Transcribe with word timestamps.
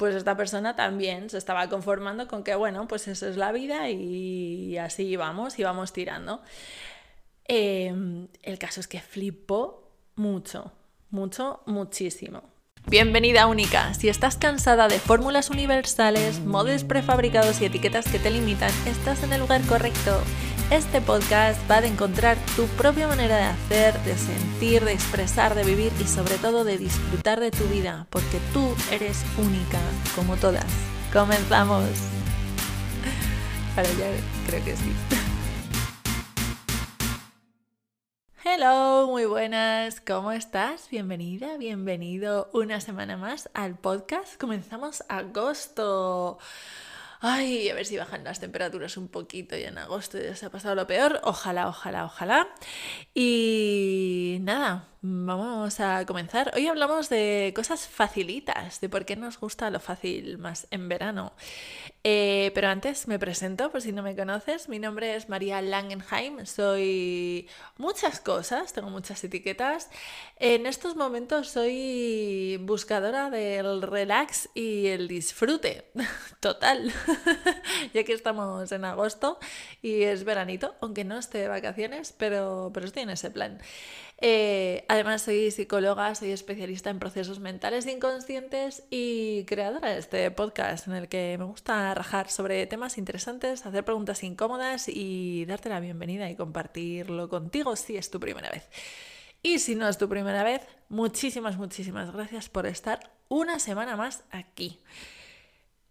pues 0.00 0.14
esta 0.14 0.34
persona 0.34 0.74
también 0.74 1.28
se 1.28 1.36
estaba 1.36 1.68
conformando 1.68 2.26
con 2.26 2.42
que, 2.42 2.54
bueno, 2.54 2.88
pues 2.88 3.06
eso 3.06 3.28
es 3.28 3.36
la 3.36 3.52
vida 3.52 3.90
y 3.90 4.78
así 4.78 5.14
vamos 5.14 5.58
y 5.58 5.62
vamos 5.62 5.92
tirando. 5.92 6.40
Em, 7.44 8.28
el 8.42 8.58
caso 8.58 8.80
es 8.80 8.88
que 8.88 9.00
flipó 9.00 9.92
mucho, 10.16 10.72
mucho, 11.10 11.60
muchísimo. 11.66 12.42
Bienvenida 12.86 13.46
única. 13.46 13.92
Si 13.92 14.08
estás 14.08 14.38
cansada 14.38 14.88
de 14.88 14.98
fórmulas 14.98 15.50
universales, 15.50 16.40
modos 16.40 16.84
prefabricados 16.84 17.60
y 17.60 17.66
etiquetas 17.66 18.10
que 18.10 18.18
te 18.18 18.30
limitan, 18.30 18.72
estás 18.86 19.22
en 19.22 19.34
el 19.34 19.40
lugar 19.40 19.60
correcto. 19.66 20.22
Este 20.70 21.00
podcast 21.00 21.68
va 21.68 21.78
a 21.78 21.84
encontrar 21.84 22.38
tu 22.54 22.68
propia 22.68 23.08
manera 23.08 23.36
de 23.36 23.42
hacer, 23.42 23.98
de 24.04 24.16
sentir, 24.16 24.84
de 24.84 24.92
expresar, 24.92 25.56
de 25.56 25.64
vivir 25.64 25.90
y 26.00 26.04
sobre 26.04 26.38
todo 26.38 26.62
de 26.62 26.78
disfrutar 26.78 27.40
de 27.40 27.50
tu 27.50 27.64
vida, 27.64 28.06
porque 28.08 28.38
tú 28.52 28.72
eres 28.92 29.24
única, 29.36 29.80
como 30.14 30.36
todas. 30.36 30.64
Comenzamos. 31.12 31.88
Para 33.74 33.88
ya 33.94 34.12
creo 34.46 34.64
que 34.64 34.76
sí. 34.76 34.92
Hello, 38.44 39.08
muy 39.08 39.24
buenas, 39.24 40.00
¿cómo 40.00 40.30
estás? 40.30 40.88
Bienvenida, 40.88 41.56
bienvenido 41.56 42.48
una 42.52 42.80
semana 42.80 43.16
más 43.16 43.50
al 43.54 43.76
podcast. 43.76 44.40
Comenzamos 44.40 45.02
agosto. 45.08 46.38
Ay, 47.22 47.68
a 47.68 47.74
ver 47.74 47.84
si 47.84 47.98
bajan 47.98 48.24
las 48.24 48.40
temperaturas 48.40 48.96
un 48.96 49.08
poquito 49.08 49.54
y 49.54 49.64
en 49.64 49.76
agosto 49.76 50.18
ya 50.18 50.34
se 50.34 50.46
ha 50.46 50.50
pasado 50.50 50.74
lo 50.74 50.86
peor. 50.86 51.20
Ojalá, 51.22 51.68
ojalá, 51.68 52.06
ojalá. 52.06 52.48
Y 53.14 54.38
nada, 54.40 54.88
vamos 55.02 55.80
a 55.80 56.06
comenzar. 56.06 56.50
Hoy 56.54 56.66
hablamos 56.66 57.10
de 57.10 57.52
cosas 57.54 57.86
facilitas, 57.88 58.80
de 58.80 58.88
por 58.88 59.04
qué 59.04 59.16
nos 59.16 59.38
gusta 59.38 59.68
lo 59.68 59.80
fácil 59.80 60.38
más 60.38 60.66
en 60.70 60.88
verano. 60.88 61.34
Eh, 62.04 62.52
pero 62.54 62.68
antes 62.68 63.06
me 63.06 63.18
presento, 63.18 63.70
por 63.70 63.82
si 63.82 63.92
no 63.92 64.02
me 64.02 64.16
conoces. 64.16 64.68
Mi 64.70 64.78
nombre 64.78 65.14
es 65.16 65.28
María 65.28 65.60
Langenheim. 65.60 66.46
Soy 66.46 67.48
muchas 67.76 68.20
cosas, 68.20 68.72
tengo 68.72 68.88
muchas 68.88 69.22
etiquetas. 69.22 69.90
En 70.36 70.64
estos 70.66 70.96
momentos 70.96 71.48
soy 71.48 72.58
buscadora 72.62 73.28
del 73.28 73.82
relax 73.82 74.48
y 74.54 74.86
el 74.86 75.08
disfrute. 75.08 75.90
Total. 76.40 76.92
ya 77.94 78.04
que 78.04 78.12
estamos 78.12 78.70
en 78.72 78.84
agosto 78.84 79.38
y 79.82 80.02
es 80.02 80.24
veranito, 80.24 80.74
aunque 80.80 81.04
no 81.04 81.18
esté 81.18 81.38
de 81.38 81.48
vacaciones, 81.48 82.14
pero, 82.16 82.70
pero 82.72 82.86
estoy 82.86 83.02
en 83.02 83.10
ese 83.10 83.30
plan. 83.30 83.58
Eh, 84.22 84.84
además, 84.88 85.22
soy 85.22 85.50
psicóloga, 85.50 86.14
soy 86.14 86.30
especialista 86.32 86.90
en 86.90 86.98
procesos 86.98 87.40
mentales 87.40 87.86
inconscientes 87.86 88.84
y 88.90 89.44
creadora 89.46 89.90
de 89.90 89.98
este 89.98 90.30
podcast 90.30 90.86
en 90.88 90.94
el 90.94 91.08
que 91.08 91.36
me 91.38 91.44
gusta 91.44 91.94
rajar 91.94 92.30
sobre 92.30 92.66
temas 92.66 92.98
interesantes, 92.98 93.64
hacer 93.64 93.84
preguntas 93.84 94.22
incómodas 94.22 94.88
y 94.88 95.46
darte 95.46 95.70
la 95.70 95.80
bienvenida 95.80 96.28
y 96.28 96.36
compartirlo 96.36 97.30
contigo 97.30 97.76
si 97.76 97.96
es 97.96 98.10
tu 98.10 98.20
primera 98.20 98.50
vez. 98.50 98.68
Y 99.42 99.58
si 99.58 99.74
no 99.74 99.88
es 99.88 99.96
tu 99.96 100.06
primera 100.06 100.44
vez, 100.44 100.60
muchísimas, 100.90 101.56
muchísimas 101.56 102.12
gracias 102.12 102.50
por 102.50 102.66
estar 102.66 103.10
una 103.28 103.58
semana 103.58 103.96
más 103.96 104.24
aquí. 104.30 104.80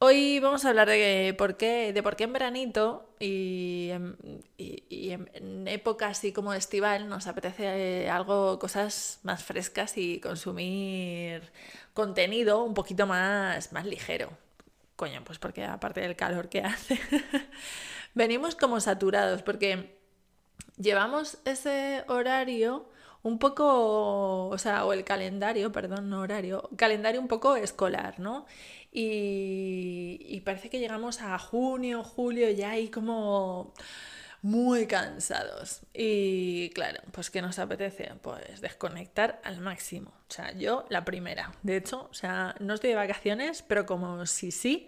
Hoy 0.02 0.40
vamos 0.40 0.64
a 0.64 0.70
hablar 0.70 0.88
de 0.88 1.36
por 1.38 1.58
qué, 1.58 1.92
de 1.92 2.02
por 2.02 2.16
qué 2.16 2.24
en 2.24 2.32
veranito 2.32 3.14
y 3.20 3.90
en, 3.90 5.68
época 5.68 6.08
así 6.08 6.32
como 6.32 6.54
estival 6.54 7.10
nos 7.10 7.28
apetece 7.28 8.10
algo, 8.10 8.60
cosas 8.60 9.20
más 9.24 9.44
frescas 9.44 9.98
y 9.98 10.22
consumir 10.22 11.52
contenido 11.94 12.64
un 12.64 12.74
poquito 12.74 13.08
más, 13.08 13.74
más 13.74 13.86
ligero. 13.86 14.30
Coño, 14.96 15.22
pues 15.26 15.38
porque 15.38 15.66
aparte 15.66 16.00
del 16.00 16.16
calor 16.16 16.48
que 16.48 16.62
hace, 16.64 16.98
venimos 18.14 18.56
como 18.56 18.80
saturados 18.80 19.44
porque 19.44 20.00
llevamos 20.78 21.40
ese 21.44 22.06
horario 22.08 22.90
un 23.24 23.40
poco, 23.40 24.48
o 24.48 24.58
sea, 24.58 24.86
o 24.86 24.94
el 24.94 25.04
calendario, 25.04 25.72
perdón, 25.72 26.10
no 26.10 26.22
horario, 26.22 26.70
calendario 26.78 27.20
un 27.22 27.28
poco 27.28 27.56
escolar, 27.56 28.20
¿no? 28.20 28.46
Y, 28.92 30.42
parece 30.46 30.70
que 30.70 30.80
llegamos 30.80 31.22
a 31.22 31.38
junio, 31.38 32.04
julio, 32.04 32.50
ya 32.50 32.72
ahí 32.72 32.90
como 32.90 33.74
muy 34.42 34.88
cansados. 34.88 35.82
Y 35.94 36.70
claro, 36.72 37.02
pues 37.12 37.30
que 37.30 37.42
nos 37.42 37.60
apetece? 37.60 38.14
Pues 38.22 38.62
desconectar 38.62 39.42
al 39.44 39.60
máximo. 39.60 40.12
O 40.30 40.32
sea, 40.32 40.54
yo 40.54 40.86
la 40.90 41.06
primera. 41.06 41.52
De 41.62 41.78
hecho, 41.78 42.08
o 42.10 42.14
sea, 42.14 42.56
no 42.60 42.74
estoy 42.76 42.92
de 42.92 42.96
vacaciones, 42.96 43.64
pero 43.68 43.86
como 43.86 44.26
si 44.26 44.52
sí, 44.52 44.88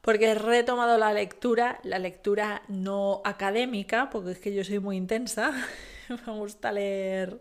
porque 0.00 0.30
he 0.30 0.34
retomado 0.34 0.98
la 0.98 1.12
lectura, 1.12 1.80
la 1.84 1.98
lectura 1.98 2.62
no 2.68 3.20
académica, 3.24 4.10
porque 4.10 4.32
es 4.32 4.38
que 4.38 4.54
yo 4.54 4.64
soy 4.64 4.78
muy 4.80 4.96
intensa. 4.96 5.52
Me 6.26 6.32
gusta 6.32 6.72
leer. 6.72 7.40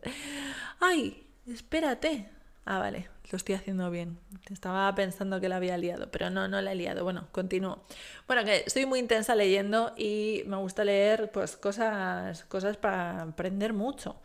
¡Ay! 0.80 1.26
Espérate. 1.48 2.30
Ah, 2.66 2.80
vale, 2.80 3.08
lo 3.32 3.38
estoy 3.38 3.56
haciendo 3.56 3.90
bien. 3.90 4.20
Estaba 4.50 4.94
pensando 4.94 5.40
que 5.40 5.48
la 5.48 5.56
había 5.56 5.78
liado, 5.78 6.12
pero 6.12 6.30
no, 6.30 6.50
no 6.50 6.62
la 6.62 6.74
he 6.74 6.76
liado. 6.76 7.06
Bueno, 7.06 7.30
continúo. 7.32 7.86
Bueno, 8.28 8.44
que 8.44 8.64
estoy 8.66 8.86
muy 8.86 9.00
intensa 9.00 9.36
leyendo 9.36 9.94
y 9.96 10.44
me 10.48 10.58
gusta 10.58 10.84
leer 10.84 11.32
pues 11.32 11.56
cosas, 11.56 12.44
cosas 12.46 12.76
para 12.76 13.22
aprender 13.22 13.72
mucho. 13.72 14.18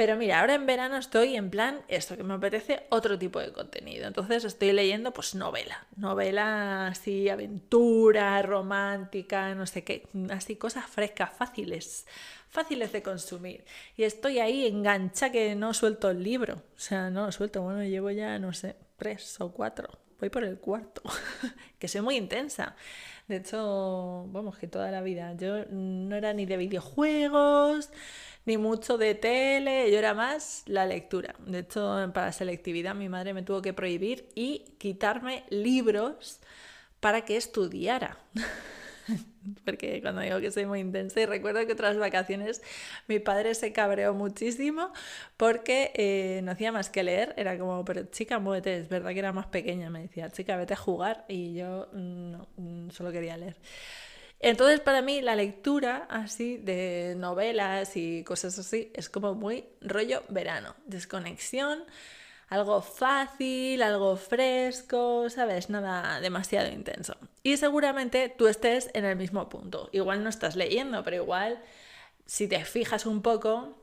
Pero 0.00 0.16
mira, 0.16 0.40
ahora 0.40 0.54
en 0.54 0.64
verano 0.64 0.96
estoy 0.96 1.36
en 1.36 1.50
plan 1.50 1.82
esto, 1.86 2.16
que 2.16 2.22
me 2.22 2.32
apetece 2.32 2.86
otro 2.88 3.18
tipo 3.18 3.38
de 3.38 3.52
contenido. 3.52 4.06
Entonces 4.06 4.44
estoy 4.44 4.72
leyendo 4.72 5.12
pues 5.12 5.34
novela, 5.34 5.86
novela 5.94 6.86
así, 6.86 7.28
aventura, 7.28 8.40
romántica, 8.40 9.54
no 9.54 9.66
sé 9.66 9.84
qué, 9.84 10.08
así 10.30 10.56
cosas 10.56 10.86
frescas, 10.86 11.34
fáciles, 11.34 12.06
fáciles 12.48 12.92
de 12.92 13.02
consumir. 13.02 13.66
Y 13.94 14.04
estoy 14.04 14.38
ahí 14.38 14.66
engancha 14.66 15.30
que 15.30 15.54
no 15.54 15.74
suelto 15.74 16.08
el 16.08 16.22
libro. 16.22 16.54
O 16.54 16.80
sea, 16.80 17.10
no 17.10 17.26
lo 17.26 17.32
suelto, 17.32 17.60
bueno, 17.60 17.84
llevo 17.84 18.10
ya, 18.10 18.38
no 18.38 18.54
sé, 18.54 18.76
tres 18.96 19.38
o 19.38 19.52
cuatro. 19.52 19.90
Voy 20.18 20.30
por 20.30 20.44
el 20.44 20.58
cuarto, 20.58 21.02
que 21.78 21.88
soy 21.88 22.00
muy 22.00 22.16
intensa. 22.16 22.74
De 23.28 23.36
hecho, 23.36 24.26
vamos, 24.28 24.58
que 24.58 24.66
toda 24.66 24.90
la 24.90 25.02
vida. 25.02 25.34
Yo 25.34 25.66
no 25.70 26.16
era 26.16 26.32
ni 26.32 26.46
de 26.46 26.56
videojuegos, 26.56 27.90
ni 28.46 28.56
mucho 28.56 28.98
de 28.98 29.14
tele, 29.14 29.90
yo 29.90 29.98
era 29.98 30.14
más 30.14 30.62
la 30.66 30.86
lectura. 30.86 31.34
De 31.46 31.60
hecho, 31.60 32.10
para 32.14 32.32
selectividad 32.32 32.94
mi 32.94 33.08
madre 33.08 33.34
me 33.34 33.42
tuvo 33.42 33.62
que 33.62 33.72
prohibir 33.72 34.28
y 34.34 34.74
quitarme 34.78 35.44
libros 35.50 36.40
para 37.00 37.24
que 37.24 37.36
estudiara. 37.36 38.18
Porque 39.64 40.00
cuando 40.02 40.20
digo 40.20 40.40
que 40.40 40.50
soy 40.50 40.66
muy 40.66 40.80
intensa 40.80 41.20
y 41.20 41.26
recuerdo 41.26 41.66
que 41.66 41.72
otras 41.72 41.96
vacaciones 41.98 42.62
mi 43.08 43.18
padre 43.18 43.54
se 43.54 43.72
cabreó 43.72 44.14
muchísimo 44.14 44.92
porque 45.36 45.92
eh, 45.94 46.40
no 46.44 46.52
hacía 46.52 46.72
más 46.72 46.90
que 46.90 47.02
leer. 47.02 47.34
Era 47.36 47.58
como, 47.58 47.84
pero 47.84 48.04
chica, 48.04 48.38
muévete, 48.38 48.78
es 48.78 48.88
verdad 48.88 49.10
que 49.12 49.18
era 49.18 49.32
más 49.32 49.46
pequeña. 49.46 49.90
Me 49.90 50.02
decía, 50.02 50.30
chica, 50.30 50.56
vete 50.56 50.74
a 50.74 50.76
jugar 50.76 51.24
y 51.28 51.54
yo 51.54 51.88
mm, 51.92 52.30
no, 52.32 52.48
mm, 52.56 52.90
solo 52.90 53.12
quería 53.12 53.36
leer. 53.36 53.56
Entonces, 54.40 54.80
para 54.80 55.02
mí, 55.02 55.20
la 55.20 55.36
lectura 55.36 56.06
así 56.08 56.56
de 56.56 57.14
novelas 57.16 57.96
y 57.96 58.24
cosas 58.24 58.58
así 58.58 58.90
es 58.94 59.10
como 59.10 59.34
muy 59.34 59.66
rollo 59.82 60.22
verano, 60.30 60.74
desconexión, 60.86 61.84
algo 62.48 62.80
fácil, 62.80 63.82
algo 63.82 64.16
fresco, 64.16 65.28
¿sabes? 65.28 65.68
Nada 65.68 66.20
demasiado 66.20 66.68
intenso. 66.70 67.16
Y 67.42 67.58
seguramente 67.58 68.28
tú 68.30 68.48
estés 68.48 68.90
en 68.94 69.04
el 69.04 69.16
mismo 69.16 69.48
punto. 69.48 69.90
Igual 69.92 70.24
no 70.24 70.30
estás 70.30 70.56
leyendo, 70.56 71.04
pero 71.04 71.16
igual 71.16 71.62
si 72.24 72.48
te 72.48 72.64
fijas 72.64 73.06
un 73.06 73.22
poco, 73.22 73.76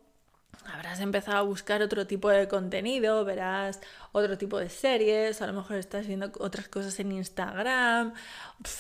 habrás 0.67 1.00
empezado 1.00 1.38
a 1.38 1.41
buscar 1.41 1.81
otro 1.81 2.07
tipo 2.07 2.29
de 2.29 2.47
contenido, 2.47 3.23
verás 3.25 3.79
otro 4.11 4.38
tipo 4.38 4.59
de 4.59 4.69
series, 4.69 5.41
a 5.41 5.47
lo 5.47 5.53
mejor 5.53 5.78
estás 5.78 6.07
viendo 6.07 6.31
otras 6.39 6.67
cosas 6.67 7.00
en 7.00 7.11
Instagram, 7.11 8.13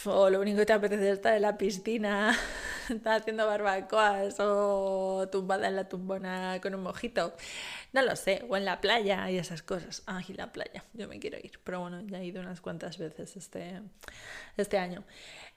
o 0.05 0.29
lo 0.29 0.41
único 0.41 0.59
que 0.59 0.65
te 0.65 0.73
apetece 0.73 1.09
es 1.09 1.17
estar 1.17 1.35
en 1.35 1.41
la 1.41 1.57
piscina, 1.57 2.37
estar 2.89 3.21
haciendo 3.21 3.45
barbacoas 3.45 4.35
o 4.39 5.27
tumbada 5.31 5.67
en 5.67 5.75
la 5.75 5.87
tumbona 5.89 6.59
con 6.61 6.75
un 6.75 6.83
mojito. 6.83 7.33
No 7.93 8.01
lo 8.01 8.15
sé, 8.15 8.45
o 8.49 8.57
en 8.57 8.65
la 8.65 8.81
playa 8.81 9.29
y 9.29 9.37
esas 9.37 9.61
cosas. 9.63 10.03
Ah, 10.07 10.21
y 10.27 10.33
la 10.33 10.51
playa, 10.51 10.83
yo 10.93 11.07
me 11.07 11.19
quiero 11.19 11.37
ir, 11.37 11.59
pero 11.63 11.81
bueno, 11.81 12.01
ya 12.07 12.19
he 12.19 12.25
ido 12.25 12.41
unas 12.41 12.61
cuantas 12.61 12.97
veces 12.97 13.35
este, 13.37 13.81
este 14.57 14.77
año. 14.77 15.03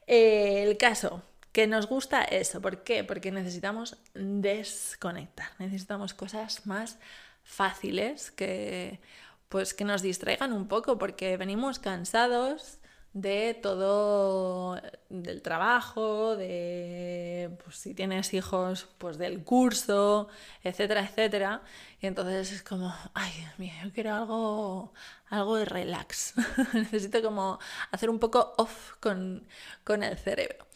Eh, 0.06 0.64
el 0.64 0.76
caso, 0.76 1.22
que 1.52 1.66
nos 1.66 1.86
gusta 1.86 2.22
eso. 2.22 2.60
¿Por 2.60 2.82
qué? 2.82 3.04
Porque 3.04 3.32
necesitamos 3.32 3.96
desconectar, 4.14 5.48
necesitamos 5.58 6.14
cosas 6.14 6.66
más 6.66 6.98
fáciles 7.42 8.30
que 8.30 9.00
pues 9.48 9.74
que 9.74 9.84
nos 9.84 10.02
distraigan 10.02 10.52
un 10.52 10.68
poco 10.68 10.96
porque 10.96 11.36
venimos 11.36 11.80
cansados, 11.80 12.80
de 13.12 13.58
todo, 13.60 14.80
del 15.08 15.42
trabajo, 15.42 16.36
de 16.36 17.56
pues, 17.64 17.76
si 17.76 17.94
tienes 17.94 18.32
hijos, 18.34 18.88
pues 18.98 19.18
del 19.18 19.42
curso, 19.42 20.28
etcétera, 20.62 21.02
etcétera. 21.02 21.62
Y 22.00 22.06
entonces 22.06 22.52
es 22.52 22.62
como, 22.62 22.94
ay, 23.14 23.32
Dios 23.36 23.58
mío, 23.58 23.72
yo 23.84 23.92
quiero 23.92 24.14
algo, 24.14 24.92
algo 25.28 25.56
de 25.56 25.64
relax. 25.64 26.34
Necesito 26.72 27.22
como 27.22 27.58
hacer 27.90 28.10
un 28.10 28.20
poco 28.20 28.54
off 28.58 28.92
con, 29.00 29.46
con 29.84 30.02
el 30.02 30.16
cerebro. 30.16 30.66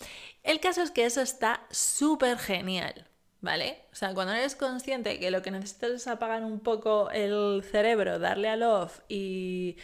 El 0.44 0.60
caso 0.60 0.82
es 0.82 0.92
que 0.92 1.06
eso 1.06 1.20
está 1.22 1.66
súper 1.70 2.38
genial. 2.38 3.08
¿Vale? 3.40 3.84
O 3.92 3.94
sea, 3.94 4.14
cuando 4.14 4.32
eres 4.32 4.56
consciente 4.56 5.18
que 5.18 5.30
lo 5.30 5.42
que 5.42 5.50
necesitas 5.50 5.90
es 5.90 6.06
apagar 6.06 6.42
un 6.44 6.60
poco 6.60 7.10
el 7.10 7.62
cerebro, 7.62 8.18
darle 8.18 8.48
al 8.48 8.62
off 8.62 9.00
y, 9.06 9.76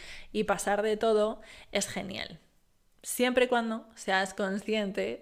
pasar 0.47 0.81
de 0.81 0.97
todo, 0.97 1.41
es 1.71 1.87
genial. 1.87 2.39
Siempre 3.03 3.45
y 3.45 3.47
cuando 3.47 3.87
seas 3.93 4.33
consciente 4.33 5.21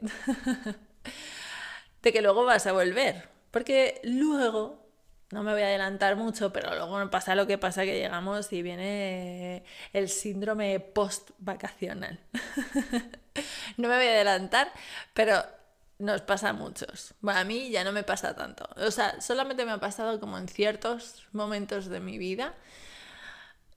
de 2.02 2.14
que 2.14 2.22
luego 2.22 2.46
vas 2.46 2.66
a 2.66 2.72
volver. 2.72 3.28
Porque 3.52 4.00
luego, 4.04 4.88
no 5.32 5.44
me 5.44 5.52
voy 5.52 5.64
a 5.64 5.68
adelantar 5.68 6.16
mucho, 6.16 6.54
pero 6.54 6.74
luego 6.76 7.12
pasa 7.12 7.36
lo 7.36 7.46
que 7.46 7.58
pasa 7.58 7.84
que 7.84 8.00
llegamos 8.00 8.54
y 8.54 8.62
viene 8.62 9.66
el 9.92 10.08
síndrome 10.08 10.80
post-vacacional. 10.80 12.22
no 13.78 13.88
me 13.88 13.96
voy 13.96 14.06
a 14.06 14.12
adelantar, 14.12 14.72
pero 15.14 15.44
nos 16.00 16.22
pasa 16.22 16.50
a 16.50 16.54
muchos. 16.54 17.14
Bueno, 17.22 17.40
a 17.42 17.44
mí 17.44 17.70
ya 17.70 17.84
no 17.84 17.92
me 17.92 18.04
pasa 18.04 18.36
tanto. 18.36 18.68
O 18.78 18.92
sea, 18.92 19.20
solamente 19.22 19.66
me 19.66 19.72
ha 19.72 19.80
pasado 19.80 20.20
como 20.20 20.38
en 20.38 20.48
ciertos 20.48 21.28
momentos 21.34 21.88
de 21.88 22.00
mi 22.00 22.18
vida. 22.18 22.56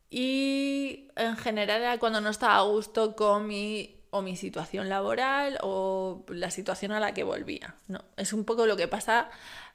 Y 0.08 1.08
en 1.16 1.36
general 1.36 1.80
era 1.80 1.98
cuando 1.98 2.20
no 2.20 2.30
estaba 2.30 2.58
a 2.58 2.62
gusto 2.62 3.16
con 3.16 3.46
mi 3.46 3.98
o 4.10 4.20
mi 4.20 4.36
situación 4.36 4.90
laboral 4.90 5.58
o 5.62 6.24
la 6.28 6.50
situación 6.50 6.92
a 6.92 7.00
la 7.00 7.14
que 7.14 7.24
volvía. 7.24 7.74
No, 7.88 8.04
es 8.16 8.34
un 8.34 8.44
poco 8.44 8.66
lo 8.66 8.76
que 8.76 8.86
pasa 8.86 9.30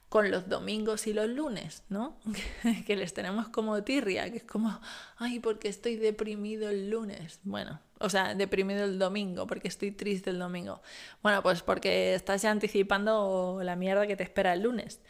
con 0.09 0.31
los 0.31 0.47
domingos 0.47 1.07
y 1.07 1.13
los 1.13 1.27
lunes, 1.27 1.83
¿no? 1.89 2.17
que 2.85 2.95
les 2.95 3.13
tenemos 3.13 3.49
como 3.49 3.83
tirria, 3.83 4.31
que 4.31 4.37
es 4.37 4.43
como, 4.43 4.79
ay, 5.17 5.39
porque 5.39 5.67
estoy 5.67 5.95
deprimido 5.95 6.69
el 6.69 6.89
lunes. 6.89 7.39
Bueno, 7.43 7.79
o 7.99 8.09
sea, 8.09 8.35
deprimido 8.35 8.85
el 8.85 8.99
domingo, 8.99 9.47
porque 9.47 9.67
estoy 9.67 9.91
triste 9.91 10.29
el 10.29 10.39
domingo. 10.39 10.81
Bueno, 11.21 11.41
pues 11.43 11.61
porque 11.61 12.13
estás 12.13 12.41
ya 12.41 12.51
anticipando 12.51 13.59
la 13.63 13.75
mierda 13.75 14.07
que 14.07 14.15
te 14.15 14.23
espera 14.23 14.53
el 14.53 14.61
lunes. 14.61 15.01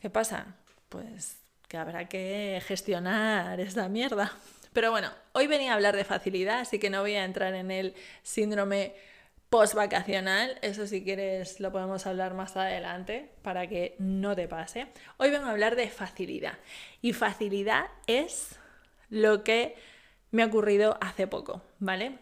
¿Qué 0.00 0.10
pasa? 0.10 0.56
Pues 0.88 1.38
que 1.68 1.76
habrá 1.76 2.08
que 2.08 2.60
gestionar 2.66 3.60
esa 3.60 3.88
mierda. 3.88 4.32
Pero 4.72 4.90
bueno, 4.90 5.10
hoy 5.32 5.46
venía 5.46 5.72
a 5.72 5.74
hablar 5.74 5.96
de 5.96 6.04
facilidad, 6.04 6.60
así 6.60 6.78
que 6.78 6.90
no 6.90 7.00
voy 7.00 7.14
a 7.14 7.24
entrar 7.24 7.54
en 7.54 7.70
el 7.70 7.94
síndrome 8.22 8.94
post-vacacional, 9.50 10.58
eso 10.62 10.86
si 10.86 11.02
quieres 11.02 11.58
lo 11.58 11.72
podemos 11.72 12.06
hablar 12.06 12.34
más 12.34 12.56
adelante 12.56 13.32
para 13.42 13.66
que 13.66 13.96
no 13.98 14.36
te 14.36 14.46
pase. 14.46 14.86
Hoy 15.16 15.30
vengo 15.30 15.46
a 15.46 15.50
hablar 15.50 15.74
de 15.74 15.88
facilidad 15.90 16.58
y 17.02 17.12
facilidad 17.12 17.86
es 18.06 18.60
lo 19.08 19.42
que 19.42 19.74
me 20.30 20.42
ha 20.42 20.46
ocurrido 20.46 20.98
hace 21.00 21.26
poco, 21.26 21.62
¿vale? 21.78 22.18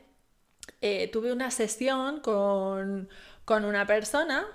Eh, 0.81 1.09
tuve 1.13 1.33
una 1.33 1.51
sesión 1.51 2.21
con, 2.21 3.09
con 3.45 3.65
una 3.65 3.87
persona 3.87 4.47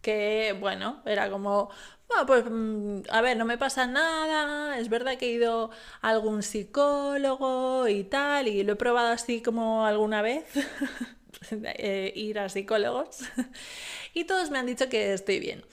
que, 0.00 0.56
bueno, 0.60 1.02
era 1.06 1.30
como, 1.30 1.70
bueno, 2.08 2.26
pues 2.26 2.44
mm, 2.48 3.02
a 3.10 3.20
ver, 3.22 3.36
no 3.36 3.44
me 3.44 3.58
pasa 3.58 3.86
nada, 3.86 4.78
es 4.78 4.88
verdad 4.88 5.16
que 5.18 5.26
he 5.26 5.32
ido 5.32 5.70
a 6.02 6.10
algún 6.10 6.42
psicólogo 6.42 7.88
y 7.88 8.04
tal, 8.04 8.48
y 8.48 8.62
lo 8.64 8.74
he 8.74 8.76
probado 8.76 9.12
así 9.12 9.42
como 9.42 9.86
alguna 9.86 10.22
vez. 10.22 10.44
Eh, 11.50 12.12
ir 12.14 12.38
a 12.38 12.48
psicólogos 12.48 13.24
y 14.14 14.24
todos 14.24 14.50
me 14.50 14.58
han 14.58 14.66
dicho 14.66 14.88
que 14.88 15.12
estoy 15.12 15.40
bien. 15.40 15.64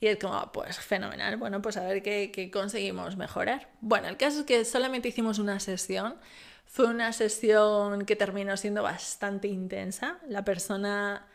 Y 0.00 0.06
es 0.06 0.18
como, 0.18 0.50
pues 0.52 0.78
fenomenal, 0.78 1.36
bueno, 1.36 1.60
pues 1.60 1.76
a 1.76 1.84
ver 1.84 2.02
qué, 2.02 2.50
conseguimos 2.50 3.16
mejorar. 3.16 3.68
Bueno, 3.82 4.08
el 4.08 4.16
caso 4.16 4.40
es 4.40 4.46
que 4.46 4.64
solamente 4.64 5.08
hicimos 5.08 5.38
una 5.38 5.60
sesión, 5.60 6.16
fue 6.64 6.86
una 6.86 7.12
sesión 7.12 8.06
que 8.06 8.16
terminó 8.16 8.56
siendo 8.56 8.82
bastante 8.82 9.48
intensa, 9.48 10.18
la 10.26 10.42
persona 10.42 11.26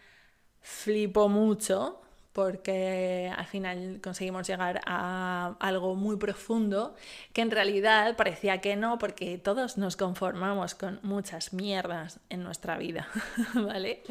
flipó 0.61 1.29
mucho, 1.29 2.01
porque 2.33 3.31
al 3.33 3.45
final 3.45 4.01
conseguimos 4.03 4.47
llegar 4.47 4.81
a 4.85 5.55
algo 5.59 5.95
muy 5.95 6.17
profundo 6.17 6.95
que 7.31 7.41
en 7.41 7.51
realidad 7.51 8.17
parecía 8.17 8.59
que 8.59 8.75
no, 8.75 8.97
porque 8.97 9.37
todos 9.37 9.77
nos 9.77 9.95
conformamos 9.95 10.75
con 10.75 10.99
muchas 11.03 11.53
mierdas 11.53 12.19
en 12.29 12.43
nuestra 12.43 12.77
vida, 12.77 13.07
¿vale? 13.53 14.03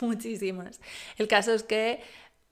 Muchísimas. 0.00 0.80
El 1.16 1.26
caso 1.26 1.54
es 1.54 1.64
que 1.64 2.02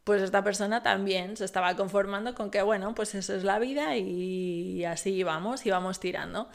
pues 0.05 0.23
esta 0.23 0.43
persona 0.43 0.83
también 0.83 1.37
se 1.37 1.45
estaba 1.45 1.77
conformando 1.77 2.35
con 2.35 2.51
que, 2.51 2.63
bueno, 2.63 2.95
pues 2.95 3.15
eso 3.15 3.35
es 3.35 3.45
la 3.45 3.59
vida 3.59 3.97
y 3.97 4.85
así 4.85 5.23
vamos 5.23 5.67
y 5.67 5.71
tirando. 6.01 6.49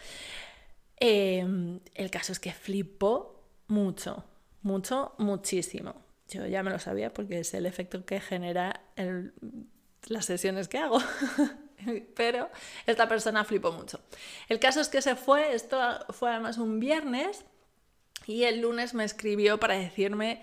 Em, 0.97 1.79
el 1.93 2.09
caso 2.09 2.31
es 2.31 2.39
que 2.39 2.53
flipó 2.53 3.43
mucho, 3.67 4.23
mucho, 4.61 5.13
muchísimo. 5.17 5.95
Yo 6.27 6.45
ya 6.47 6.63
me 6.63 6.71
lo 6.71 6.79
sabía 6.79 7.13
porque 7.13 7.39
es 7.39 7.53
el 7.53 7.65
efecto 7.65 8.05
que 8.05 8.19
genera 8.19 8.81
las 10.07 10.25
sesiones 10.25 10.67
que 10.67 10.79
hago. 10.79 10.99
Pero 12.15 12.49
esta 12.87 13.07
persona 13.07 13.43
flipó 13.43 13.71
mucho. 13.71 13.99
El 14.49 14.59
caso 14.59 14.79
es 14.81 14.89
que 14.89 15.01
se 15.01 15.15
fue, 15.15 15.53
esto 15.53 15.77
fue 16.09 16.31
además 16.31 16.57
un 16.57 16.79
viernes, 16.79 17.45
y 18.27 18.43
el 18.43 18.61
lunes 18.61 18.93
me 18.93 19.03
escribió 19.03 19.59
para 19.59 19.75
decirme 19.75 20.41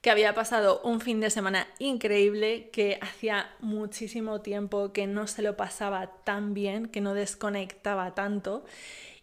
que 0.00 0.10
había 0.10 0.34
pasado 0.34 0.80
un 0.82 1.00
fin 1.00 1.20
de 1.20 1.30
semana 1.30 1.66
increíble, 1.78 2.70
que 2.70 2.98
hacía 3.02 3.50
muchísimo 3.60 4.40
tiempo 4.40 4.92
que 4.92 5.06
no 5.06 5.26
se 5.26 5.42
lo 5.42 5.56
pasaba 5.56 6.12
tan 6.24 6.54
bien, 6.54 6.86
que 6.86 7.00
no 7.00 7.12
desconectaba 7.14 8.14
tanto 8.14 8.64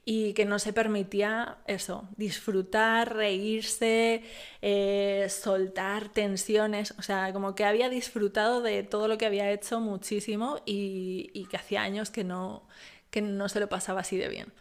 y 0.09 0.33
que 0.33 0.45
no 0.45 0.57
se 0.57 0.71
permitía 0.71 1.57
eso, 1.67 2.07
disfrutar, 2.15 3.13
reírse, 3.13 4.23
eh, 4.61 5.27
soltar 5.29 6.07
tensiones, 6.09 6.93
o 6.97 7.01
sea, 7.01 7.33
como 7.33 7.55
que 7.55 7.65
había 7.65 7.89
disfrutado 7.89 8.61
de 8.61 8.83
todo 8.83 9.09
lo 9.09 9.17
que 9.17 9.25
había 9.25 9.51
hecho 9.51 9.81
muchísimo 9.81 10.61
y, 10.65 11.45
que 11.49 11.57
hacía 11.57 11.81
años 11.81 12.09
que 12.09 12.23
no, 12.23 12.65
que 13.09 13.21
no 13.21 13.49
se 13.49 13.59
lo 13.59 13.67
pasaba 13.67 13.99
así 13.99 14.15
de 14.15 14.29
bien. 14.29 14.53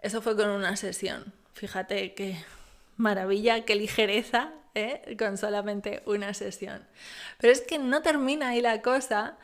Eso 0.00 0.22
fue 0.22 0.34
con 0.34 0.48
una 0.48 0.76
sesión, 0.76 1.34
fíjate 1.52 2.14
qué 2.14 2.36
maravilla, 2.96 3.66
qué 3.66 3.74
ligereza, 3.74 4.54
¿eh? 4.74 5.16
con 5.18 5.36
solamente 5.36 6.02
una 6.06 6.34
sesión. 6.34 6.86
Pero 7.38 7.52
es 7.52 7.60
que 7.60 7.78
no 7.78 8.02
termina 8.02 8.50
ahí 8.50 8.60
la 8.60 8.82
cosa, 8.82 9.36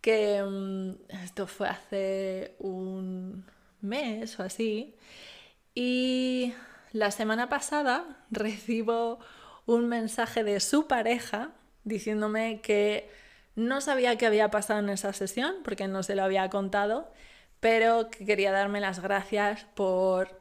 que 0.00 0.42
mm, 0.42 1.12
esto 1.24 1.46
fue 1.46 1.68
hace 1.68 2.54
un 2.58 3.44
mes 3.80 4.38
o 4.38 4.42
así. 4.42 4.94
Y 5.74 6.54
la 6.92 7.10
semana 7.10 7.48
pasada 7.48 8.24
recibo 8.30 9.18
un 9.66 9.88
mensaje 9.88 10.44
de 10.44 10.60
su 10.60 10.86
pareja 10.86 11.52
diciéndome 11.84 12.60
que 12.60 13.10
no 13.54 13.80
sabía 13.80 14.16
qué 14.16 14.26
había 14.26 14.50
pasado 14.50 14.80
en 14.80 14.88
esa 14.90 15.12
sesión 15.12 15.56
porque 15.64 15.88
no 15.88 16.02
se 16.02 16.14
lo 16.14 16.24
había 16.24 16.48
contado, 16.50 17.12
pero 17.60 18.10
que 18.10 18.24
quería 18.24 18.52
darme 18.52 18.80
las 18.80 19.00
gracias 19.00 19.64
por 19.74 20.39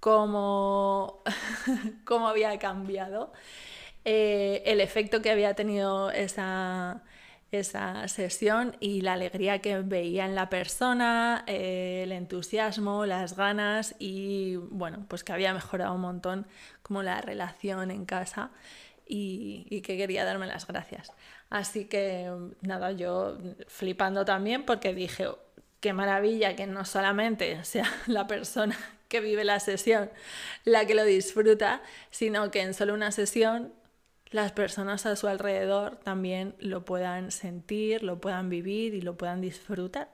cómo, 0.00 1.22
cómo 2.04 2.28
había 2.28 2.58
cambiado 2.58 3.32
eh, 4.04 4.62
el 4.66 4.80
efecto 4.80 5.20
que 5.22 5.30
había 5.30 5.54
tenido 5.54 6.10
esa, 6.10 7.02
esa 7.52 8.08
sesión 8.08 8.76
y 8.80 9.02
la 9.02 9.12
alegría 9.12 9.60
que 9.60 9.78
veía 9.80 10.24
en 10.24 10.34
la 10.34 10.48
persona, 10.48 11.44
eh, 11.46 12.02
el 12.04 12.12
entusiasmo, 12.12 13.04
las 13.06 13.36
ganas 13.36 13.94
y 13.98 14.56
bueno, 14.56 15.04
pues 15.08 15.22
que 15.22 15.32
había 15.32 15.52
mejorado 15.52 15.94
un 15.94 16.00
montón 16.00 16.46
como 16.82 17.02
la 17.02 17.20
relación 17.20 17.90
en 17.90 18.06
casa 18.06 18.50
y, 19.06 19.66
y 19.68 19.82
que 19.82 19.96
quería 19.98 20.24
darme 20.24 20.46
las 20.46 20.66
gracias. 20.66 21.12
Así 21.50 21.86
que 21.86 22.32
nada, 22.62 22.92
yo 22.92 23.36
flipando 23.68 24.24
también 24.24 24.64
porque 24.64 24.94
dije, 24.94 25.26
qué 25.80 25.92
maravilla 25.92 26.56
que 26.56 26.66
no 26.66 26.84
solamente 26.84 27.64
sea 27.64 27.90
la 28.06 28.26
persona 28.26 28.76
que 29.08 29.20
vive 29.20 29.44
la 29.44 29.58
sesión 29.60 30.10
la 30.64 30.86
que 30.86 30.94
lo 30.94 31.04
disfruta, 31.04 31.82
sino 32.10 32.50
que 32.50 32.60
en 32.60 32.74
solo 32.74 32.94
una 32.94 33.10
sesión 33.10 33.72
las 34.30 34.52
personas 34.52 35.06
a 35.06 35.16
su 35.16 35.26
alrededor 35.26 35.96
también 35.96 36.54
lo 36.60 36.84
puedan 36.84 37.32
sentir, 37.32 38.04
lo 38.04 38.20
puedan 38.20 38.48
vivir 38.48 38.94
y 38.94 39.00
lo 39.00 39.16
puedan 39.16 39.40
disfrutar. 39.40 40.08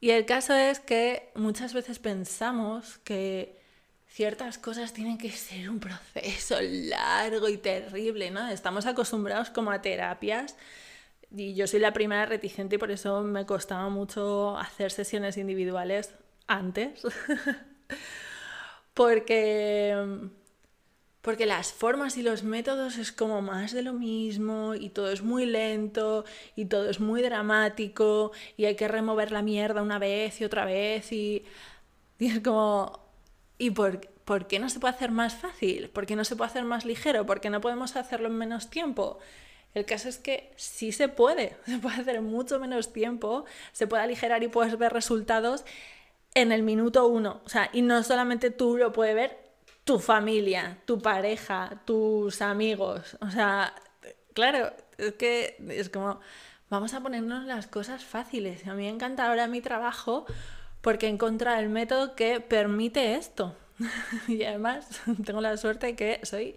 Y 0.00 0.10
el 0.10 0.24
caso 0.24 0.54
es 0.54 0.80
que 0.80 1.30
muchas 1.34 1.72
veces 1.72 1.98
pensamos 1.98 2.98
que 3.04 3.60
ciertas 4.08 4.58
cosas 4.58 4.92
tienen 4.92 5.18
que 5.18 5.30
ser 5.30 5.70
un 5.70 5.78
proceso 5.78 6.56
largo 6.60 7.48
y 7.48 7.58
terrible, 7.58 8.30
¿no? 8.30 8.48
Estamos 8.48 8.86
acostumbrados 8.86 9.50
como 9.50 9.70
a 9.70 9.82
terapias 9.82 10.56
y 11.30 11.54
yo 11.54 11.66
soy 11.66 11.80
la 11.80 11.92
primera 11.92 12.26
reticente 12.26 12.76
y 12.76 12.78
por 12.78 12.90
eso 12.90 13.22
me 13.22 13.46
costaba 13.46 13.88
mucho 13.88 14.56
hacer 14.58 14.90
sesiones 14.90 15.36
individuales 15.36 16.14
antes. 16.46 17.02
Porque 18.94 19.96
porque 21.22 21.44
las 21.46 21.72
formas 21.72 22.16
y 22.16 22.22
los 22.22 22.44
métodos 22.44 22.96
es 22.96 23.12
como 23.12 23.42
más 23.42 23.72
de 23.72 23.82
lo 23.82 23.92
mismo 23.92 24.74
y 24.74 24.88
todo 24.88 25.10
es 25.10 25.22
muy 25.22 25.44
lento 25.44 26.24
y 26.56 26.64
todo 26.66 26.88
es 26.88 26.98
muy 26.98 27.20
dramático 27.22 28.32
y 28.56 28.64
hay 28.64 28.74
que 28.74 28.88
remover 28.88 29.30
la 29.30 29.42
mierda 29.42 29.82
una 29.82 29.98
vez 29.98 30.40
y 30.40 30.44
otra 30.44 30.64
vez 30.64 31.12
y, 31.12 31.44
es 32.18 32.40
como... 32.40 33.00
¿Y 33.58 33.70
por, 33.72 34.00
por 34.24 34.46
qué 34.46 34.58
no 34.58 34.70
se 34.70 34.80
puede 34.80 34.94
hacer 34.94 35.10
más 35.10 35.34
fácil? 35.34 35.90
¿Por 35.90 36.06
qué 36.06 36.16
no 36.16 36.24
se 36.24 36.36
puede 36.36 36.50
hacer 36.50 36.64
más 36.64 36.86
ligero? 36.86 37.26
¿Por 37.26 37.40
qué 37.42 37.50
no 37.50 37.60
podemos 37.60 37.96
hacerlo 37.96 38.28
en 38.28 38.36
menos 38.38 38.70
tiempo? 38.70 39.18
El 39.74 39.84
caso 39.84 40.08
es 40.08 40.18
que 40.18 40.52
sí 40.56 40.92
se 40.92 41.08
puede, 41.08 41.56
se 41.66 41.78
puede 41.78 42.00
hacer 42.00 42.20
mucho 42.22 42.58
menos 42.58 42.92
tiempo, 42.92 43.44
se 43.72 43.86
puede 43.86 44.02
aligerar 44.02 44.42
y 44.42 44.48
puedes 44.48 44.76
ver 44.78 44.92
resultados 44.92 45.64
en 46.34 46.52
el 46.52 46.62
minuto 46.62 47.06
uno. 47.06 47.40
O 47.44 47.48
sea, 47.48 47.70
y 47.72 47.82
no 47.82 48.02
solamente 48.02 48.50
tú 48.50 48.76
lo 48.76 48.92
puedes 48.92 49.14
ver, 49.14 49.38
tu 49.84 49.98
familia, 49.98 50.78
tu 50.84 51.00
pareja, 51.00 51.82
tus 51.84 52.42
amigos. 52.42 53.16
O 53.20 53.30
sea, 53.30 53.74
claro, 54.34 54.72
es 54.98 55.14
que 55.14 55.56
es 55.68 55.88
como, 55.88 56.20
vamos 56.68 56.94
a 56.94 57.00
ponernos 57.00 57.44
las 57.44 57.66
cosas 57.66 58.04
fáciles. 58.04 58.66
A 58.66 58.74
mí 58.74 58.84
me 58.84 58.88
encanta 58.88 59.28
ahora 59.28 59.46
mi 59.46 59.60
trabajo 59.60 60.26
porque 60.80 61.06
he 61.06 61.10
encontrado 61.10 61.58
el 61.60 61.68
método 61.68 62.14
que 62.14 62.40
permite 62.40 63.14
esto. 63.14 63.56
y 64.28 64.44
además 64.44 64.86
tengo 65.24 65.40
la 65.40 65.56
suerte 65.56 65.96
que 65.96 66.20
soy 66.22 66.56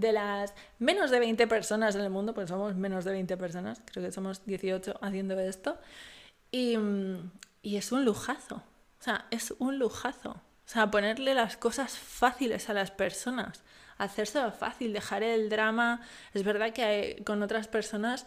de 0.00 0.12
las 0.12 0.54
menos 0.78 1.10
de 1.10 1.20
20 1.20 1.46
personas 1.46 1.94
en 1.94 2.02
el 2.02 2.10
mundo, 2.10 2.34
pues 2.34 2.48
somos 2.48 2.74
menos 2.74 3.04
de 3.04 3.12
20 3.12 3.36
personas, 3.36 3.82
creo 3.84 4.04
que 4.04 4.12
somos 4.12 4.44
18 4.46 4.98
haciendo 5.00 5.38
esto, 5.38 5.78
y, 6.50 6.76
y 7.62 7.76
es 7.76 7.92
un 7.92 8.04
lujazo, 8.04 8.56
o 8.56 9.02
sea, 9.02 9.26
es 9.30 9.54
un 9.58 9.78
lujazo. 9.78 10.30
O 10.68 10.70
sea, 10.70 10.90
ponerle 10.90 11.32
las 11.32 11.56
cosas 11.56 11.96
fáciles 11.96 12.68
a 12.68 12.74
las 12.74 12.90
personas, 12.90 13.62
hacérselo 13.96 14.52
fácil, 14.52 14.92
dejar 14.92 15.22
el 15.22 15.48
drama. 15.48 16.02
Es 16.34 16.44
verdad 16.44 16.74
que 16.74 17.22
con 17.24 17.42
otras 17.42 17.68
personas 17.68 18.26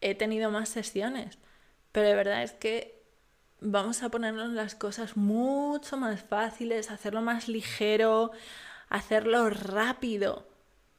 he 0.00 0.14
tenido 0.14 0.50
más 0.50 0.70
sesiones, 0.70 1.38
pero 1.92 2.08
de 2.08 2.14
verdad 2.14 2.42
es 2.42 2.52
que 2.52 3.02
vamos 3.60 4.02
a 4.02 4.08
ponernos 4.08 4.52
las 4.52 4.74
cosas 4.74 5.16
mucho 5.18 5.98
más 5.98 6.22
fáciles, 6.22 6.90
hacerlo 6.90 7.20
más 7.20 7.46
ligero, 7.46 8.32
hacerlo 8.88 9.50
rápido. 9.50 10.48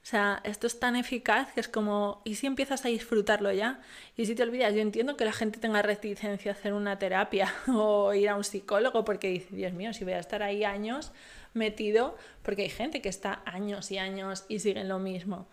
O 0.07 0.09
sea, 0.09 0.39
esto 0.45 0.67
es 0.67 0.79
tan 0.79 0.95
eficaz 0.95 1.51
que 1.51 1.59
es 1.59 1.67
como, 1.67 2.21
¿y 2.23 2.35
si 2.35 2.47
empiezas 2.47 2.85
a 2.85 2.87
disfrutarlo 2.87 3.51
ya? 3.51 3.81
Y 4.15 4.25
si 4.25 4.35
te 4.35 4.43
olvidas, 4.43 4.73
yo 4.73 4.79
entiendo 4.79 5.17
que 5.17 5.25
la 5.25 5.33
gente 5.33 5.59
tenga 5.59 5.81
reticencia 5.81 6.49
a 6.49 6.55
hacer 6.55 6.71
una 6.71 6.97
terapia 6.97 7.53
o 7.67 8.13
ir 8.13 8.29
a 8.29 8.37
un 8.37 8.45
psicólogo 8.45 9.03
porque 9.03 9.27
dice, 9.27 9.53
Dios 9.53 9.73
mío, 9.73 9.91
si 9.91 10.05
voy 10.05 10.13
a 10.13 10.19
estar 10.19 10.43
ahí 10.43 10.63
años 10.63 11.11
metido, 11.53 12.15
porque 12.41 12.61
hay 12.61 12.69
gente 12.69 13.01
que 13.01 13.09
está 13.09 13.41
años 13.43 13.91
y 13.91 13.97
años 13.97 14.45
y 14.47 14.59
siguen 14.59 14.87
lo 14.87 14.97
mismo. 14.97 15.49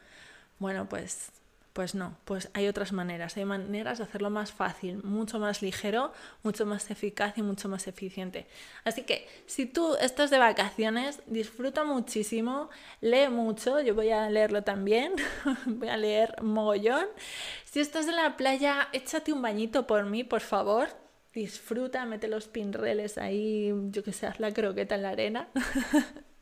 Bueno, 0.60 0.88
pues 0.88 1.32
pues 1.74 1.96
no, 1.96 2.16
pues 2.24 2.50
hay 2.54 2.68
otras 2.68 2.92
maneras, 2.92 3.36
hay 3.36 3.44
maneras 3.44 3.98
de 3.98 4.04
hacerlo 4.04 4.30
más 4.30 4.52
fácil, 4.52 5.02
mucho 5.02 5.40
más 5.40 5.60
ligero, 5.60 6.12
mucho 6.44 6.64
más 6.64 6.88
eficaz 6.92 7.36
y 7.36 7.42
mucho 7.42 7.68
más 7.68 7.88
eficiente. 7.88 8.46
Así 8.84 9.02
que 9.02 9.26
si 9.46 9.66
tú 9.66 9.96
estás 10.00 10.30
de 10.30 10.38
vacaciones, 10.38 11.20
disfruta 11.26 11.82
muchísimo, 11.84 12.70
lee 13.00 13.28
mucho, 13.28 13.80
yo 13.80 13.96
voy 13.96 14.10
a 14.10 14.30
leerlo 14.30 14.62
también, 14.62 15.14
voy 15.66 15.88
a 15.88 15.96
leer 15.96 16.40
mogollón. 16.42 17.08
Si 17.64 17.80
estás 17.80 18.06
en 18.06 18.16
la 18.16 18.36
playa, 18.36 18.88
échate 18.92 19.32
un 19.32 19.42
bañito 19.42 19.84
por 19.84 20.04
mí, 20.04 20.22
por 20.22 20.42
favor. 20.42 20.88
Disfruta, 21.32 22.06
mete 22.06 22.28
los 22.28 22.46
pinreles 22.46 23.18
ahí, 23.18 23.74
yo 23.90 24.04
que 24.04 24.12
sé, 24.12 24.28
haz 24.28 24.38
la 24.38 24.52
croqueta 24.52 24.94
en 24.94 25.02
la 25.02 25.10
arena. 25.10 25.48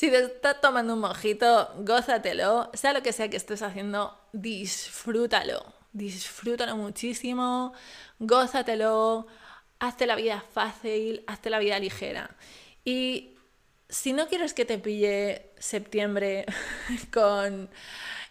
Si 0.00 0.10
te 0.10 0.18
estás 0.18 0.62
tomando 0.62 0.94
un 0.94 1.00
mojito, 1.00 1.74
gózatelo. 1.76 2.70
Sea 2.72 2.94
lo 2.94 3.02
que 3.02 3.12
sea 3.12 3.28
que 3.28 3.36
estés 3.36 3.60
haciendo, 3.60 4.18
disfrútalo. 4.32 5.74
Disfrútalo 5.92 6.74
muchísimo, 6.74 7.74
gózatelo, 8.18 9.26
hazte 9.78 10.06
la 10.06 10.16
vida 10.16 10.42
fácil, 10.54 11.22
hazte 11.26 11.50
la 11.50 11.58
vida 11.58 11.78
ligera. 11.78 12.34
Y 12.82 13.34
si 13.90 14.14
no 14.14 14.26
quieres 14.26 14.54
que 14.54 14.64
te 14.64 14.78
pille 14.78 15.50
septiembre 15.58 16.46
con 17.12 17.68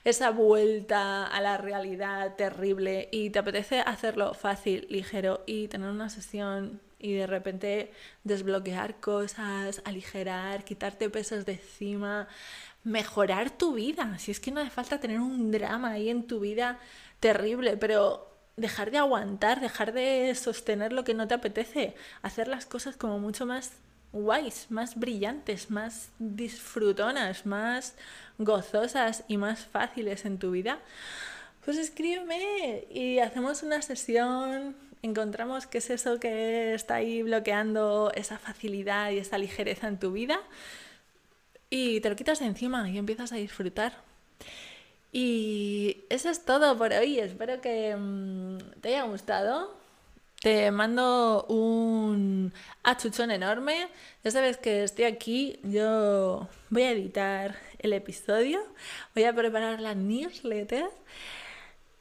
esa 0.03 0.31
vuelta 0.31 1.27
a 1.27 1.39
la 1.39 1.57
realidad 1.57 2.35
terrible 2.35 3.09
y 3.11 3.29
te 3.29 3.37
apetece 3.37 3.81
hacerlo 3.81 4.33
fácil, 4.33 4.87
ligero 4.89 5.43
y 5.45 5.67
tener 5.67 5.91
una 5.91 6.09
sesión 6.09 6.81
y 6.99 7.13
de 7.13 7.27
repente 7.27 7.91
desbloquear 8.23 8.99
cosas, 8.99 9.81
aligerar, 9.85 10.63
quitarte 10.63 11.09
pesos 11.09 11.45
de 11.45 11.53
encima, 11.53 12.27
mejorar 12.83 13.49
tu 13.51 13.73
vida. 13.73 14.17
Si 14.19 14.31
es 14.31 14.39
que 14.39 14.51
no 14.51 14.61
hace 14.61 14.69
falta 14.69 14.99
tener 14.99 15.19
un 15.19 15.51
drama 15.51 15.91
ahí 15.91 16.09
en 16.09 16.27
tu 16.27 16.39
vida 16.39 16.79
terrible, 17.19 17.77
pero 17.77 18.29
dejar 18.57 18.91
de 18.91 18.97
aguantar, 18.97 19.61
dejar 19.61 19.93
de 19.93 20.35
sostener 20.35 20.91
lo 20.91 21.03
que 21.03 21.13
no 21.13 21.27
te 21.27 21.33
apetece, 21.33 21.95
hacer 22.21 22.47
las 22.47 22.65
cosas 22.65 22.97
como 22.97 23.19
mucho 23.19 23.45
más 23.45 23.71
guays, 24.11 24.67
más 24.69 24.99
brillantes, 24.99 25.69
más 25.69 26.09
disfrutonas, 26.19 27.45
más 27.45 27.95
gozosas 28.37 29.23
y 29.27 29.37
más 29.37 29.65
fáciles 29.65 30.25
en 30.25 30.39
tu 30.39 30.51
vida, 30.51 30.79
pues 31.63 31.77
escríbeme 31.77 32.85
y 32.89 33.19
hacemos 33.19 33.63
una 33.63 33.81
sesión 33.81 34.75
encontramos 35.01 35.67
qué 35.67 35.79
es 35.79 35.89
eso 35.89 36.19
que 36.19 36.73
está 36.73 36.95
ahí 36.95 37.23
bloqueando 37.23 38.11
esa 38.15 38.37
facilidad 38.37 39.11
y 39.11 39.19
esa 39.19 39.37
ligereza 39.37 39.87
en 39.87 39.99
tu 39.99 40.11
vida 40.11 40.39
y 41.69 42.01
te 42.01 42.09
lo 42.09 42.15
quitas 42.15 42.39
de 42.39 42.45
encima 42.45 42.89
y 42.89 42.97
empiezas 42.97 43.31
a 43.31 43.35
disfrutar. 43.35 43.93
Y 45.11 46.03
eso 46.09 46.29
es 46.29 46.45
todo 46.45 46.77
por 46.77 46.91
hoy. 46.93 47.19
Espero 47.19 47.61
que 47.61 47.95
mm, 47.95 48.57
te 48.81 48.89
haya 48.89 49.03
gustado. 49.03 49.77
Te 50.41 50.71
mando 50.71 51.45
un 51.49 52.53
achuchón 52.83 53.31
enorme. 53.31 53.87
Ya 54.23 54.31
sabes 54.31 54.57
que 54.57 54.83
estoy 54.83 55.05
aquí. 55.05 55.59
Yo 55.63 56.47
voy 56.69 56.83
a 56.83 56.91
editar 56.91 57.55
el 57.79 57.93
episodio. 57.93 58.61
Voy 59.13 59.25
a 59.25 59.33
preparar 59.33 59.81
la 59.81 59.95
newsletter. 59.95 60.89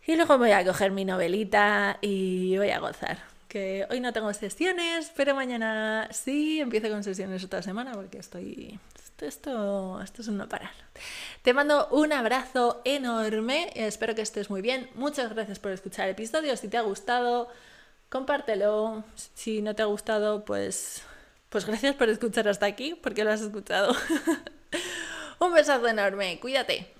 Y 0.09 0.17
luego 0.17 0.39
voy 0.39 0.53
a 0.53 0.65
coger 0.65 0.91
mi 0.91 1.05
novelita 1.05 1.99
y 2.01 2.57
voy 2.57 2.71
a 2.71 2.79
gozar. 2.79 3.19
Que 3.47 3.87
hoy 3.91 4.01
no 4.01 4.15
tengo 4.15 4.33
sesiones, 4.33 5.13
pero 5.15 5.35
mañana 5.35 6.09
sí 6.13 6.61
empiezo 6.61 6.89
con 6.89 7.05
sesiones 7.05 7.45
otra 7.45 7.61
semana 7.61 7.93
porque 7.93 8.17
estoy. 8.17 8.81
Esto, 9.21 10.01
esto, 10.01 10.23
es 10.23 10.29
un 10.29 10.39
no 10.39 10.49
parar. 10.49 10.71
Te 11.43 11.53
mando 11.53 11.89
un 11.91 12.15
abrazo 12.15 12.81
enorme. 12.87 13.71
Espero 13.75 14.15
que 14.15 14.23
estés 14.23 14.49
muy 14.49 14.63
bien. 14.63 14.89
Muchas 14.95 15.31
gracias 15.35 15.59
por 15.59 15.73
escuchar 15.73 16.07
el 16.07 16.13
episodio. 16.13 16.57
Si 16.57 16.69
te 16.69 16.79
ha 16.79 16.83
gustado, 16.83 17.51
compártelo. 18.09 19.05
Si 19.35 19.61
no 19.61 19.75
te 19.75 19.83
ha 19.83 19.87
gustado, 19.87 20.43
pues. 20.47 21.03
Pues 21.51 21.67
gracias 21.67 21.95
por 21.97 22.09
escuchar 22.09 22.49
hasta 22.49 22.65
aquí, 22.65 22.95
porque 22.95 23.25
lo 23.25 23.31
has 23.31 23.43
escuchado. 23.43 23.95
un 25.39 25.53
besazo 25.53 25.87
enorme. 25.87 26.41
Cuídate. 26.41 26.95